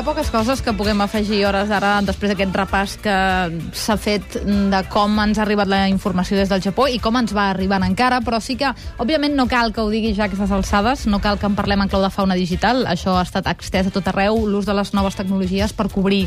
[0.00, 3.14] ha poques coses que puguem afegir hores d'ara després d'aquest repàs que
[3.76, 7.34] s'ha fet de com ens ha arribat la informació des del Japó i com ens
[7.36, 8.70] va arribant encara, però sí que,
[9.02, 11.82] òbviament, no cal que ho digui ja a aquestes alçades, no cal que en parlem
[11.84, 14.94] en clau de fauna digital, això ha estat extès a tot arreu, l'ús de les
[14.96, 16.22] noves tecnologies per cobrir,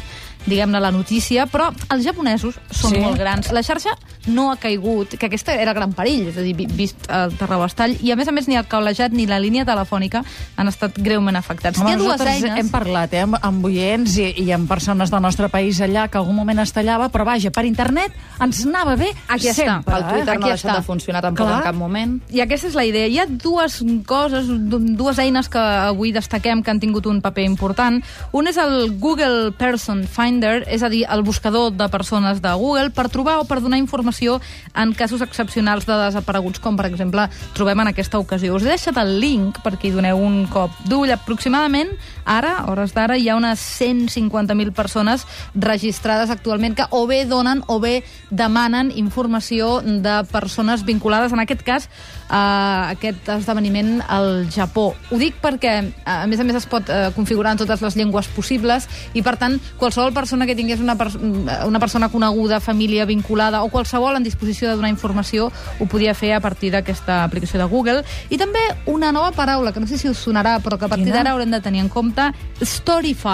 [0.46, 3.00] diguem-ne, la notícia, però els japonesos són Sí.
[3.00, 3.50] molt grans.
[3.55, 3.96] La xarxa
[4.28, 7.98] no ha caigut, que aquesta era gran perill, és a dir, vi- vist el terrabastall,
[8.04, 10.24] i a més a més ni el cablejat ni la línia telefònica
[10.58, 11.80] han estat greument afectats.
[11.80, 12.60] Home, Hi ha dues eines...
[12.60, 16.17] hem parlat eh, amb, amb oients i, i amb persones del nostre país allà que
[16.17, 19.54] algun moment es tallava, però vaja, per internet ens anava bé Aquí està.
[19.54, 19.95] sempre.
[19.95, 20.40] El Twitter eh?
[20.40, 20.77] no ha Aquí deixat està.
[20.80, 21.58] de funcionar tampoc Clar.
[21.59, 22.18] en cap moment.
[22.30, 23.07] I aquesta és la idea.
[23.07, 27.44] Hi ha dues coses, du- dues eines que avui destaquem que han tingut un paper
[27.45, 28.04] important.
[28.31, 32.90] Un és el Google Person Finder, és a dir, el buscador de persones de Google
[32.91, 34.40] per trobar o per donar informació
[34.76, 38.55] en casos excepcionals de desapareguts, com per exemple trobem en aquesta ocasió.
[38.55, 41.12] Us he deixat el link perquè hi doneu un cop d'ull.
[41.13, 41.90] Aproximadament,
[42.26, 47.79] ara, hores d'ara, hi ha unes 150.000 persones registrades actualment que o bé donen o
[47.79, 51.90] bé demanen informació de persones vinculades, en aquest cas,
[52.29, 54.93] a aquest esdeveniment al Japó.
[55.12, 58.27] Ho dic perquè, a més a més, es pot eh, configurar en totes les llengües
[58.34, 63.62] possibles i, per tant, qualsevol persona que tingués una, pers una persona coneguda, família vinculada
[63.63, 67.69] o qualsevol en disposició de donar informació ho podia fer a partir d'aquesta aplicació de
[67.69, 68.03] Google.
[68.34, 71.13] I també una nova paraula, que no sé si us sonarà, però que a partir
[71.13, 72.31] d'ara haurem de tenir en compte,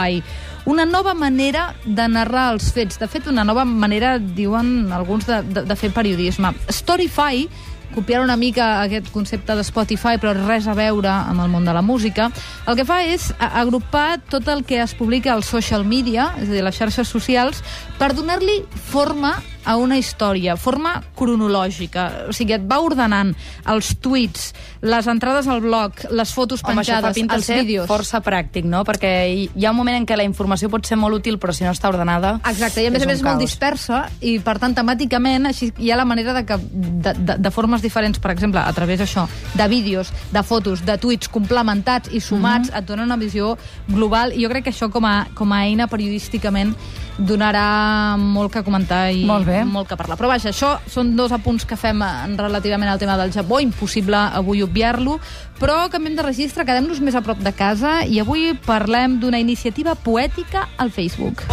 [0.10, 0.24] Storyfy.
[0.66, 3.00] Una nova manera de narrar els fets.
[3.00, 6.54] De fet, una nova manera, diuen alguns, de, de, de fer periodisme.
[6.70, 7.48] Storyfy
[7.90, 11.74] copiar una mica aquest concepte de Spotify, però res a veure amb el món de
[11.74, 12.28] la música,
[12.70, 16.54] el que fa és agrupar tot el que es publica al social media, és a
[16.54, 17.64] dir, les xarxes socials,
[17.98, 22.06] per donar-li forma a una història, forma cronològica.
[22.31, 23.36] O sigui, et va ordenant
[23.70, 24.48] els tuits,
[24.81, 27.88] les entrades al blog, les fotos Home, això fa penjades, pinta de els vídeos...
[27.89, 28.81] força pràctic, no?
[28.88, 31.67] Perquè hi- ha un moment en què la informació pot ser molt útil, però si
[31.67, 32.39] no està ordenada...
[32.49, 35.70] Exacte, i a més és a més és molt dispersa i per tant temàticament així
[35.77, 38.99] hi ha la manera de que de, de, de formes diferents, per exemple, a través
[39.04, 43.54] d'això, de vídeos, de fotos, de tuits complementats i sumats, et dona una visió
[43.88, 46.73] global i jo crec que això com a, com a eina periodísticament
[47.20, 49.64] donarà molt que comentar i Molt bé.
[49.66, 50.18] molt que parlar.
[50.18, 54.16] Però vaja, això són dos apunts que fem en relativament al tema del Japó, impossible
[54.18, 55.20] avui obviar-lo,
[55.60, 59.96] però canviem de registre, quedem-nos més a prop de casa i avui parlem d'una iniciativa
[59.96, 61.44] poètica al Facebook.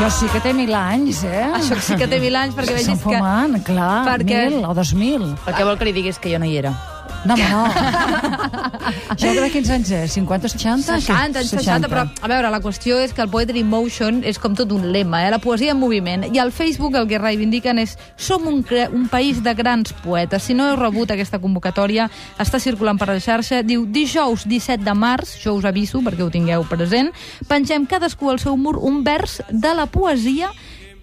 [0.00, 1.42] Això sí que té mil anys, eh?
[1.58, 3.18] Això sí que té mil anys, perquè Estan vegis que...
[3.18, 5.26] fumant, clar, perquè- mil o dos mil.
[5.46, 6.72] El que vol que li diguis que jo no hi era.
[7.24, 7.64] No, home, no.
[9.12, 10.14] Això de quins anys és?
[10.16, 10.96] 50, 60?
[11.04, 14.56] 60, 60, però a veure, la qüestió és que el Poetry in Motion és com
[14.56, 15.30] tot un lema, eh?
[15.34, 16.24] la poesia en moviment.
[16.32, 20.48] I al Facebook el que reivindiquen és som un, un país de grans poetes.
[20.48, 22.08] Si no heu rebut aquesta convocatòria,
[22.40, 26.32] està circulant per la xarxa, diu dijous 17 de març, jo us aviso perquè ho
[26.32, 27.12] tingueu present,
[27.48, 30.54] pengem cadascú al seu mur un vers de la poesia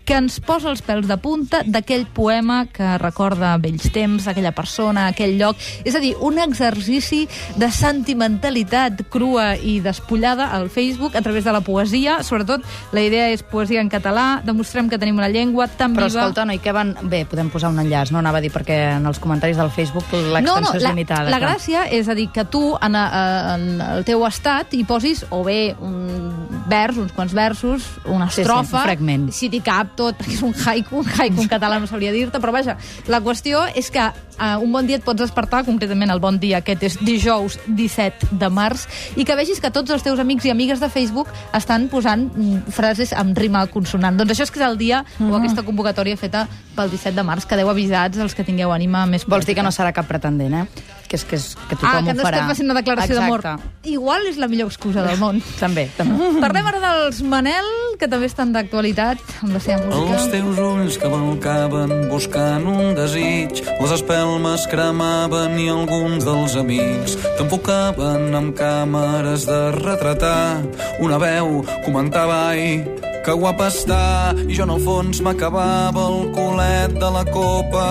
[0.08, 5.10] que ens posa els pèls de punta d'aquell poema que recorda vells temps, aquella persona,
[5.12, 5.60] aquell lloc.
[5.84, 7.26] És a dir, un exercici
[7.60, 12.22] de sentimentalitat crua i despullada al Facebook a través de la poesia.
[12.24, 12.64] Sobretot,
[12.96, 16.22] la idea és poesia en català, demostrem que tenim una llengua tan Però viva...
[16.24, 16.96] escolta, no, i què van...
[17.04, 20.08] Bé, podem posar un enllaç, no anava a dir, perquè en els comentaris del Facebook
[20.14, 21.30] l'extensió no, no, és la, limitada.
[21.30, 21.52] la clar.
[21.58, 25.44] gràcia és a dir que tu en, a- en el teu estat hi posis o
[25.44, 29.28] bé un vers, uns quants versos, una Sí, sí, estrofa, un fragment.
[29.32, 32.40] si t'hi cap tot, perquè és un haiku, un haiku en català no sabria dir-te,
[32.44, 36.20] però vaja, la qüestió és que uh, un bon dia et pots despertar, concretament el
[36.20, 38.86] bon dia, aquest és dijous 17 de març,
[39.16, 42.68] i que vegis que tots els teus amics i amigues de Facebook estan posant mm,
[42.76, 44.18] frases amb rima consonant.
[44.20, 47.46] Doncs això és que és el dia o aquesta convocatòria feta pel 17 de març,
[47.50, 50.66] quedeu avisats els que tingueu ànima més Vols dir que no serà cap pretendent, eh?
[51.08, 52.40] Que és que, és, que tothom Ah, que no ho farà.
[52.42, 53.44] estem fent una declaració d'amor.
[53.88, 55.38] Igual és la millor excusa del món.
[55.64, 56.32] També, també.
[56.44, 60.32] Parlem ara dels Manel, que també estan d'actualitat amb la seva Els música.
[60.36, 68.36] teus ulls que balcaven buscant un desig, les espelmes cremaven i alguns dels amics t'enfocaven
[68.36, 70.60] amb càmeres de retratar.
[71.00, 72.84] Una veu comentava, ai,
[73.24, 77.88] que guapa està, i jo en el fons m'acabava el culet de la copa,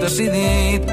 [0.00, 0.86] decidit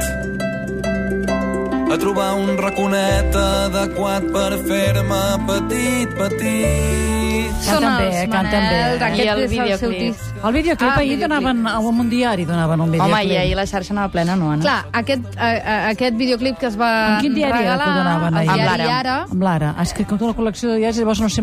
[1.90, 7.54] a trobar un raconet adequat per fer-me petit, petit.
[7.68, 8.80] Canten bé, eh, canten bé.
[9.00, 10.16] Manel, I el videoclip?
[10.44, 11.42] El videoclip Ah, ahir videoclip.
[11.42, 13.16] donaven, en un diari donaven un videoclip.
[13.16, 14.62] Home, i ahir la xarxa anava plena, no, Anna?
[14.62, 17.86] Clar, aquest, eh, eh, aquest videoclip que es va En quin diari era regalar...
[17.88, 18.50] que donaven ahir?
[18.50, 19.00] Amb l'Ara.
[19.00, 19.18] Ara.
[19.32, 19.74] Amb l'Ara.
[19.78, 21.42] Ah, És que com tota la col·lecció de diaris, llavors no sé...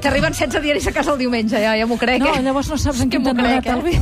[0.00, 2.22] T'arriben 16 diaris a casa el diumenge, ja, ja m'ho crec.
[2.22, 2.42] No, eh?
[2.42, 4.00] llavors no saps en quin t'han donat el eh?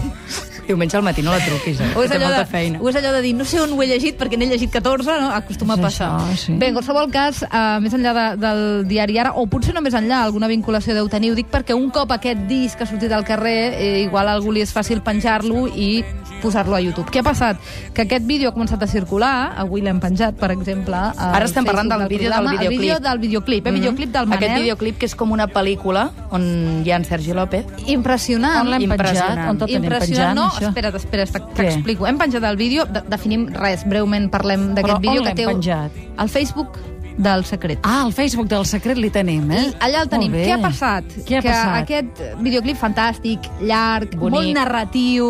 [0.65, 1.91] Diumenge al matí no la truquis, eh?
[1.95, 2.79] O és, que té allò molta de, feina.
[2.81, 5.19] o és allò de dir, no sé on ho he llegit perquè n'he llegit 14,
[5.21, 5.29] no?
[5.55, 6.11] Acostuma És a passar.
[6.19, 6.53] això, sí.
[6.59, 9.95] Bé, en qualsevol cas, uh, més enllà de, del diari Ara, o potser no més
[9.95, 13.25] enllà, alguna vinculació deu tenir, ho dic perquè un cop aquest disc ha sortit al
[13.25, 16.05] carrer, eh, igual a algú li és fàcil penjar-lo i
[16.43, 17.09] posar-lo a YouTube.
[17.11, 17.57] Què ha passat?
[17.95, 20.95] Que aquest vídeo ha començat a circular, avui l'hem penjat, per exemple...
[20.95, 23.09] Ara estem parlant Facebook del vídeo del programa, El vídeo videoclip.
[23.09, 23.71] del videoclip, eh?
[23.71, 23.79] Mhm.
[23.81, 24.45] videoclip del Manel.
[24.45, 27.65] Aquest videoclip que és com una pel·lícula on hi ha en Sergi López.
[27.87, 28.61] Impressionant.
[28.61, 28.99] On l'hem penjat?
[29.01, 29.49] Impressionant.
[29.51, 30.47] On tot tenim Impressionant, penjant, no?
[30.51, 30.69] això?
[30.69, 32.07] Espera't, espera't, t'explico.
[32.07, 35.91] Hem penjat el vídeo, de, definim res, breument parlem d'aquest vídeo que l'hem té penjat?
[36.17, 36.79] al Facebook
[37.17, 37.79] del Secret.
[37.87, 39.69] Ah, al Facebook del Secret li tenim, eh?
[39.69, 40.33] I allà el tenim.
[40.33, 41.05] Què ha passat?
[41.29, 41.83] Què ha que passat?
[41.85, 44.35] aquest videoclip fantàstic, llarg, Bonic.
[44.35, 45.29] molt narratiu,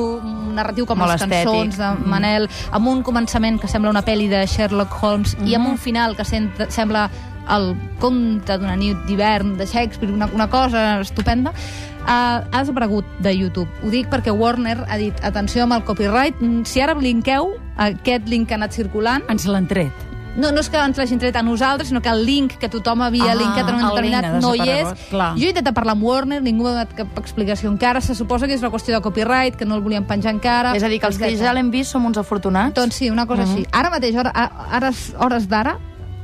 [0.54, 1.44] narratiu com Molt les estètic.
[1.44, 5.54] cançons de Manel, amb un començament que sembla una pel·li de Sherlock Holmes i Mhm.
[5.56, 7.10] amb un final que sent, sembla
[7.50, 13.36] el conte d'una nit d'hivern de Shakespeare, una, una cosa estupenda, uh, ha desaparegut de
[13.36, 13.68] YouTube.
[13.84, 18.48] Ho dic perquè Warner ha dit, atenció amb el copyright, si ara blinqueu, aquest link
[18.48, 19.92] que ha anat circulant, Ens l'han tret.
[20.36, 23.02] no, no és que ens l'hagin tret a nosaltres, sinó que el link que tothom
[23.06, 24.88] havia Ah, linkat en un determinat no hi és.
[25.10, 25.34] clar.
[25.38, 28.00] Jo he intentat parlar amb Warner, ningú m'ha donat cap explicació encara.
[28.00, 30.74] Se suposa que és una qüestió de copyright, que no el volien penjar encara.
[30.74, 32.74] És a dir, que els que ja l'hem vist som uns afortunats.
[32.74, 33.64] Doncs sí, una cosa així.
[33.70, 35.78] Ara mateix, hora, a- hores, hores d'ara,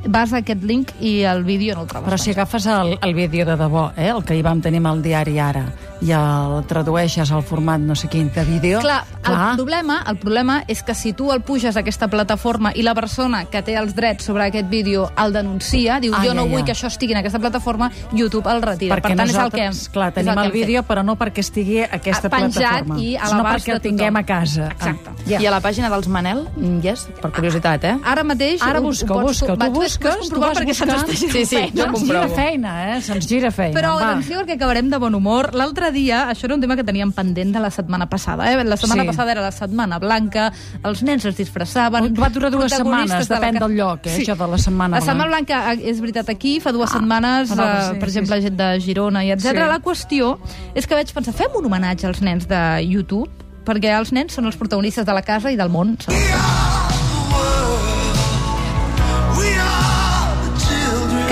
[0.06, 2.08] vas a aquest link i el vídeo no el trobes.
[2.08, 4.94] Però si agafes el, el vídeo de debò, eh, el que hi vam tenir amb
[4.94, 5.66] el diari ara,
[6.00, 8.80] i el tradueixes al format no sé quin de vídeo...
[8.80, 12.82] Clar, el problema, el problema és que si tu el puges a aquesta plataforma i
[12.82, 16.42] la persona que té els drets sobre aquest vídeo el denuncia, diu Ah, jo no
[16.44, 16.54] ja, ja.
[16.56, 18.96] vull que això estigui en aquesta plataforma, YouTube el retira.
[18.96, 19.68] perquè per tant, és el que...
[19.92, 20.54] clar, és tenim el, hem fet.
[20.60, 22.98] vídeo, però no perquè estigui a aquesta Ah, penjat plataforma.
[23.00, 24.68] i a sinó l'abast perquè de el tinguem a casa.
[24.72, 25.10] Exacte.
[25.28, 25.40] Ja.
[25.40, 27.94] I a la pàgina dels Manel, mm, yes, per curiositat, eh?
[28.04, 28.62] Ara mateix...
[28.62, 31.16] Ara ho- ho busca, busca, tu busques, tu vas perquè se'ns buscant.
[31.20, 31.70] Sí, sí, feina.
[31.76, 32.24] jo Se'ns comprovo.
[32.24, 33.00] gira feina, eh?
[33.02, 33.76] Se'ns gira feina.
[33.78, 35.52] Però atenció perquè acabarem de bon humor.
[35.54, 38.50] L'altre dia, això era un tema que teníem pendent de la setmana passada.
[38.52, 38.64] Eh?
[38.64, 39.08] La setmana Sí.
[39.08, 40.52] passada era la setmana blanca,
[40.84, 42.14] els nens es disfressaven...
[42.16, 44.96] Va durar dues setmanes, de la depèn ca- del lloc, eh, això de la setmana
[44.98, 48.10] La setmana blanca, eh, és veritat, aquí fa dues Ah, setmanes, nova, eh, sí, per
[48.10, 48.42] sí, exemple, sí.
[48.48, 49.50] gent de Girona i etc.
[49.50, 49.56] Sí.
[49.70, 50.38] La qüestió
[50.74, 53.28] és que vaig pensar, fem un homenatge als nens de YouTube?
[53.64, 55.96] Perquè els nens són els protagonistes de la casa i del món.
[56.00, 56.69] segons com.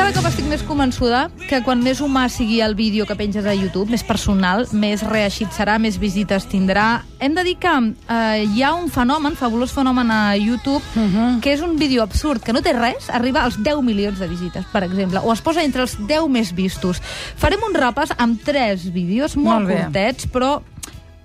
[0.09, 1.19] Cada cop estic més convençuda
[1.51, 5.53] que quan més humà sigui el vídeo que penges a YouTube, més personal, més reeixit
[5.53, 7.03] serà, més visites tindrà.
[7.21, 11.41] Hem de dir que eh, hi ha un fenomen, fabulós fenomen a YouTube, uh -huh.
[11.45, 14.65] que és un vídeo absurd, que no té res, arriba als 10 milions de visites,
[14.73, 17.03] per exemple, o es posa entre els 10 més vistos.
[17.37, 19.83] Farem un repàs amb tres vídeos, molt, Molt bé.
[19.83, 20.63] curtets, però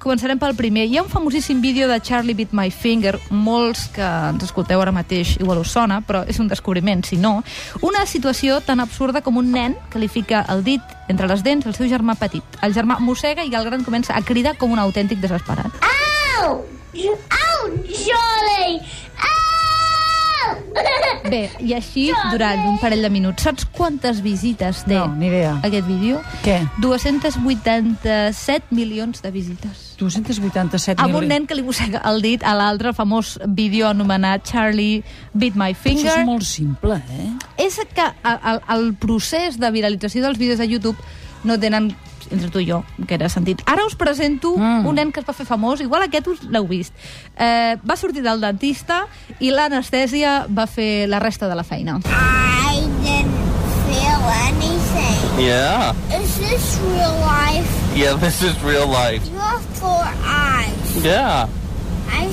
[0.04, 0.84] Començarem pel primer.
[0.92, 4.92] Hi ha un famosíssim vídeo de Charlie Beat My Finger, molts que ens escolteu ara
[4.92, 7.38] mateix igual us sona, però és un descobriment, si no.
[7.80, 11.70] Una situació tan absurda com un nen que li fica el dit entre les dents
[11.70, 12.44] al seu germà petit.
[12.62, 15.72] El germà mossega i el gran comença a cridar com un autèntic desesperat.
[15.80, 16.60] Ow!
[17.00, 18.84] Ow, Jolie!
[19.32, 21.03] Ow!
[21.24, 23.44] Bé, i així durant un parell de minuts.
[23.46, 25.54] Saps quantes visites té No, ni idea.
[25.64, 26.20] aquest vídeo?
[26.44, 26.58] Què?
[26.82, 29.96] 287 milions de visites.
[30.00, 35.04] 287 amb un nen que li mossega el dit a l'altre famós vídeo anomenat Charlie
[35.34, 36.20] Beat My Això Finger.
[36.20, 37.30] és molt simple, eh?
[37.58, 40.98] és que el, el procés de viralització dels vídeos de YouTube
[41.44, 41.94] no tenen
[42.32, 43.62] entre tu i jo, que era sentit.
[43.66, 44.86] Ara us presento Mm.
[44.88, 46.94] un nen que es va fer famós, igual aquest us l'heu vist.
[47.38, 49.08] Eh, va sortir del dentista
[49.40, 52.00] i l'anestèsia va fer la resta de la feina.
[52.06, 53.34] I didn't
[53.90, 55.46] feel anything.
[55.46, 55.94] Yeah.
[56.22, 57.70] Is this real life?
[57.96, 59.24] Yeah, this is real life.
[59.32, 61.04] You have four eyes.
[61.04, 61.48] Yeah.
[62.12, 62.28] I,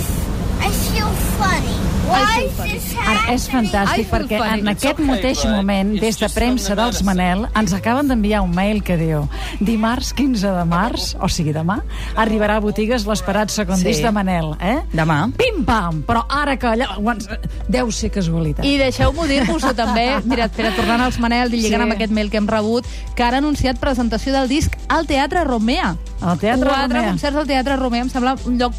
[0.61, 1.80] I feel funny.
[2.11, 7.03] Ara, és fantàstic perquè en aquest okay, mateix but moment, des de premsa dels.
[7.07, 9.27] Manel, ens acaben d'enviar un mail que diu
[9.61, 11.81] dimarts 15 de març, o sigui demà,
[12.21, 13.89] arribarà a botigues l'esperat segon Sí.
[13.89, 14.81] disc de Manel, eh?
[14.93, 15.31] Demà.
[15.37, 16.03] Pim-pam!
[16.07, 16.71] Però ara que
[17.69, 18.65] Deu ser casualitat.
[18.65, 21.87] I deixeu-m'ho dir-vos-ho també, mira, espera, tornant als Manel i lligant Sí.
[21.89, 25.97] amb aquest mail que hem rebut, que han anunciat presentació del disc al Teatre Romea.
[26.21, 27.11] Al Teatre Quatre Romea.
[27.11, 28.73] concerts al Teatre Romea, em sembla un lloc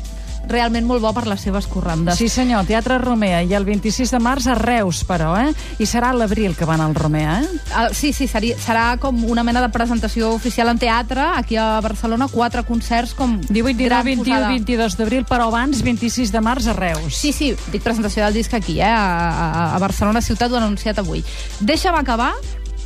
[0.50, 2.18] realment molt bo per les seves corrandes.
[2.18, 3.42] Sí, senyor, Teatre Romea.
[3.44, 5.52] I el 26 de març a Reus, però, eh?
[5.80, 7.60] I serà a l'abril que van al Romea, eh?
[7.82, 11.80] El, sí, sí, seria, serà com una mena de presentació oficial en teatre, aquí a
[11.84, 14.48] Barcelona, quatre concerts com 18, 19, gran 21, posada.
[14.56, 17.16] 22 d'abril, però abans 26 de març a Reus.
[17.16, 20.68] Sí, sí, dic presentació del disc aquí, eh, a, a, a Barcelona ciutat, ho han
[20.70, 21.24] anunciat avui.
[21.62, 22.34] Deixa'm acabar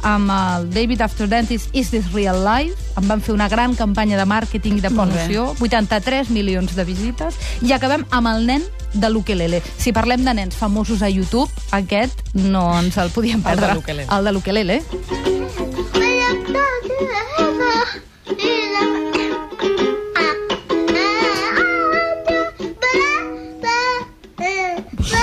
[0.06, 2.78] amb el David After Dentist Is This Real Life.
[2.96, 7.36] En van fer una gran campanya de màrqueting i de promoció, 83 milions de visites,
[7.66, 9.64] i acabem amb el nen de l'Ukelele.
[9.82, 13.82] Si parlem de nens famosos a YouTube, aquest no ens el podíem perdre.
[14.06, 14.84] El de l'Ukelele.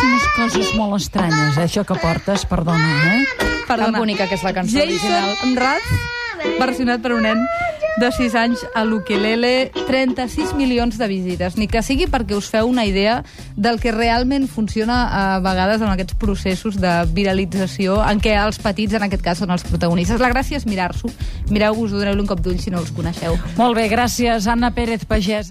[0.02, 3.41] Unes coses molt estranyes, eh, això que portes, perdona, eh?
[3.76, 5.30] Tan bonica que és la cançó original.
[5.34, 5.92] Jason Mraz,
[6.58, 7.46] versionat per un nen
[7.96, 11.56] de 6 anys a l'Ukelele, 36 milions de visites.
[11.60, 13.18] Ni que sigui perquè us feu una idea
[13.56, 18.96] del que realment funciona a vegades en aquests processos de viralització en què els petits,
[18.96, 20.20] en aquest cas, són els protagonistes.
[20.22, 21.10] La gràcia és mirar-s'ho.
[21.50, 23.36] Mireu-vos, doneu-li un cop d'ull si no els coneixeu.
[23.58, 25.50] Molt bé, gràcies, Anna Pérez Pagès.